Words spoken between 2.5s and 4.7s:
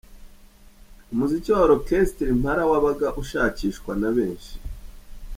wabaga ushakishwa na benshi.